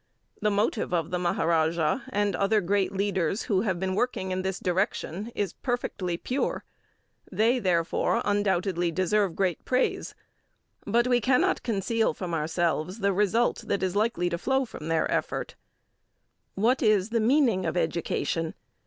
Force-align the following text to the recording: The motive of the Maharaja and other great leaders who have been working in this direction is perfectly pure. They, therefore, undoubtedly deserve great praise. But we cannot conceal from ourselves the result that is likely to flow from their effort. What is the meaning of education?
The 0.41 0.49
motive 0.49 0.95
of 0.95 1.11
the 1.11 1.19
Maharaja 1.19 1.99
and 2.09 2.35
other 2.35 2.59
great 2.59 2.91
leaders 2.91 3.43
who 3.43 3.61
have 3.61 3.79
been 3.79 3.93
working 3.93 4.31
in 4.31 4.41
this 4.41 4.59
direction 4.59 5.31
is 5.35 5.53
perfectly 5.53 6.17
pure. 6.17 6.63
They, 7.31 7.59
therefore, 7.59 8.23
undoubtedly 8.25 8.91
deserve 8.91 9.35
great 9.35 9.63
praise. 9.63 10.15
But 10.87 11.05
we 11.07 11.21
cannot 11.21 11.61
conceal 11.61 12.15
from 12.15 12.33
ourselves 12.33 12.97
the 13.01 13.13
result 13.13 13.65
that 13.67 13.83
is 13.83 13.95
likely 13.95 14.27
to 14.31 14.39
flow 14.39 14.65
from 14.65 14.87
their 14.87 15.05
effort. 15.11 15.53
What 16.55 16.81
is 16.81 17.09
the 17.11 17.19
meaning 17.19 17.67
of 17.67 17.77
education? 17.77 18.55